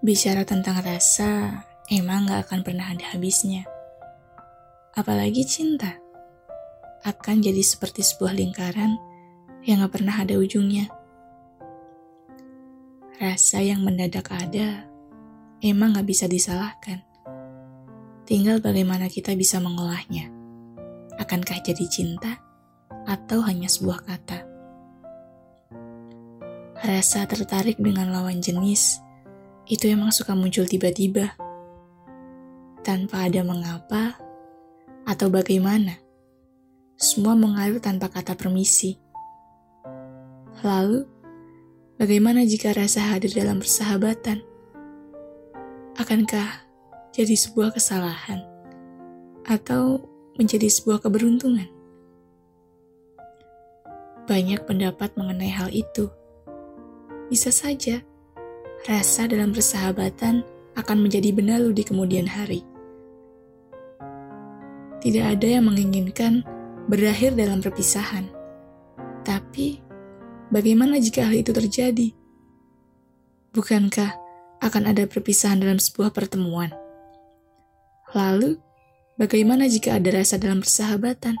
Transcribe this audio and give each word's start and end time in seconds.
Bicara 0.00 0.48
tentang 0.48 0.80
rasa, 0.80 1.60
emang 1.92 2.24
gak 2.24 2.48
akan 2.48 2.64
pernah 2.64 2.88
ada 2.88 3.12
habisnya. 3.12 3.68
Apalagi 4.96 5.44
cinta, 5.44 5.92
akan 7.04 7.44
jadi 7.44 7.60
seperti 7.60 8.00
sebuah 8.00 8.32
lingkaran 8.32 8.96
yang 9.68 9.84
gak 9.84 10.00
pernah 10.00 10.16
ada 10.16 10.40
ujungnya. 10.40 10.88
Rasa 13.20 13.60
yang 13.60 13.84
mendadak 13.84 14.24
ada, 14.32 14.88
emang 15.60 15.92
gak 15.92 16.08
bisa 16.08 16.24
disalahkan. 16.24 17.04
Tinggal 18.24 18.64
bagaimana 18.64 19.04
kita 19.12 19.36
bisa 19.36 19.60
mengolahnya. 19.60 20.32
Akankah 21.20 21.60
jadi 21.60 21.84
cinta 21.92 22.40
atau 23.04 23.44
hanya 23.44 23.68
sebuah 23.68 24.00
kata? 24.08 24.48
Rasa 26.88 27.28
tertarik 27.28 27.76
dengan 27.76 28.08
lawan 28.16 28.40
jenis 28.40 29.09
itu 29.70 29.86
emang 29.86 30.10
suka 30.10 30.34
muncul 30.34 30.66
tiba-tiba, 30.66 31.38
tanpa 32.82 33.30
ada 33.30 33.46
mengapa 33.46 34.18
atau 35.06 35.30
bagaimana. 35.30 35.94
Semua 36.98 37.38
mengalir 37.38 37.78
tanpa 37.78 38.10
kata 38.10 38.34
permisi. 38.34 38.98
Lalu, 40.66 41.06
bagaimana 42.02 42.42
jika 42.42 42.74
rasa 42.74 43.14
hadir 43.14 43.30
dalam 43.30 43.62
persahabatan? 43.62 44.42
Akankah 45.94 46.66
jadi 47.14 47.38
sebuah 47.38 47.70
kesalahan 47.70 48.42
atau 49.46 50.02
menjadi 50.34 50.66
sebuah 50.66 50.98
keberuntungan? 50.98 51.70
Banyak 54.26 54.66
pendapat 54.66 55.14
mengenai 55.14 55.54
hal 55.54 55.70
itu. 55.70 56.10
Bisa 57.30 57.54
saja 57.54 58.02
rasa 58.88 59.28
dalam 59.28 59.52
persahabatan 59.52 60.40
akan 60.78 60.98
menjadi 61.04 61.36
benalu 61.36 61.76
di 61.76 61.82
kemudian 61.84 62.24
hari. 62.24 62.64
Tidak 65.00 65.24
ada 65.24 65.48
yang 65.48 65.68
menginginkan 65.68 66.44
berakhir 66.88 67.36
dalam 67.36 67.60
perpisahan. 67.60 68.28
Tapi, 69.24 69.80
bagaimana 70.48 70.96
jika 70.96 71.28
hal 71.28 71.36
itu 71.36 71.52
terjadi? 71.52 72.08
Bukankah 73.52 74.16
akan 74.60 74.82
ada 74.88 75.04
perpisahan 75.04 75.60
dalam 75.60 75.80
sebuah 75.80 76.12
pertemuan? 76.12 76.72
Lalu, 78.16 78.56
bagaimana 79.20 79.68
jika 79.68 79.96
ada 80.00 80.08
rasa 80.20 80.40
dalam 80.40 80.64
persahabatan? 80.64 81.36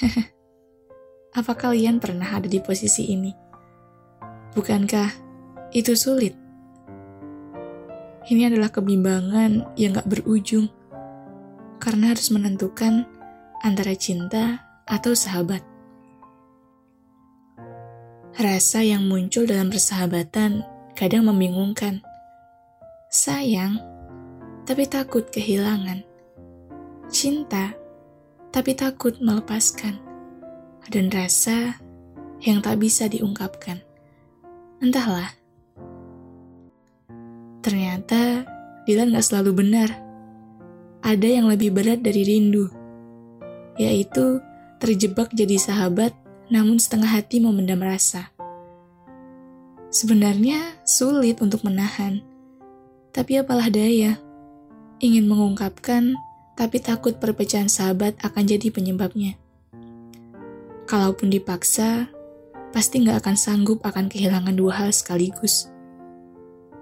Apa 1.38 1.52
kalian 1.56 2.00
pernah 2.00 2.36
ada 2.36 2.48
di 2.48 2.60
posisi 2.60 3.12
ini? 3.12 3.32
Bukankah 4.54 5.23
itu 5.74 5.92
sulit. 5.98 6.38
Ini 8.24 8.48
adalah 8.48 8.72
kebimbangan 8.72 9.76
yang 9.76 9.98
gak 9.98 10.08
berujung, 10.08 10.70
karena 11.76 12.16
harus 12.16 12.32
menentukan 12.32 13.04
antara 13.60 13.92
cinta 13.92 14.64
atau 14.88 15.12
sahabat. 15.12 15.60
Rasa 18.34 18.80
yang 18.80 19.04
muncul 19.04 19.44
dalam 19.44 19.68
persahabatan 19.68 20.64
kadang 20.96 21.28
membingungkan. 21.28 22.00
Sayang, 23.12 23.78
tapi 24.64 24.88
takut 24.88 25.28
kehilangan. 25.28 26.02
Cinta, 27.12 27.76
tapi 28.50 28.72
takut 28.74 29.20
melepaskan. 29.20 30.00
Dan 30.88 31.12
rasa 31.12 31.78
yang 32.42 32.58
tak 32.64 32.80
bisa 32.82 33.06
diungkapkan. 33.06 33.84
Entahlah, 34.82 35.43
Ternyata 38.04 38.52
Dylan 38.84 39.16
gak 39.16 39.24
selalu 39.24 39.64
benar. 39.64 39.88
Ada 41.00 41.24
yang 41.40 41.48
lebih 41.48 41.72
berat 41.72 42.04
dari 42.04 42.20
rindu, 42.20 42.68
yaitu 43.80 44.44
terjebak 44.76 45.32
jadi 45.32 45.56
sahabat 45.56 46.12
namun 46.52 46.76
setengah 46.76 47.08
hati 47.08 47.40
memendam 47.40 47.80
rasa. 47.80 48.28
Sebenarnya 49.88 50.76
sulit 50.84 51.40
untuk 51.40 51.64
menahan, 51.64 52.20
tapi 53.08 53.40
apalah 53.40 53.72
daya. 53.72 54.20
Ingin 55.00 55.24
mengungkapkan, 55.24 56.12
tapi 56.60 56.84
takut 56.84 57.16
perpecahan 57.16 57.72
sahabat 57.72 58.20
akan 58.20 58.44
jadi 58.44 58.68
penyebabnya. 58.68 59.36
Kalaupun 60.84 61.32
dipaksa, 61.32 62.12
pasti 62.68 63.00
nggak 63.00 63.24
akan 63.24 63.36
sanggup 63.36 63.80
akan 63.80 64.12
kehilangan 64.12 64.52
dua 64.52 64.84
hal 64.84 64.90
sekaligus 64.92 65.72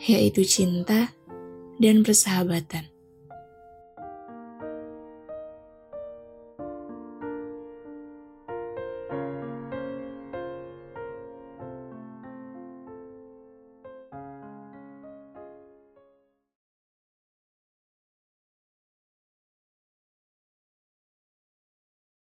yaitu 0.00 0.44
cinta 0.44 1.12
dan 1.80 2.04
persahabatan. 2.04 2.95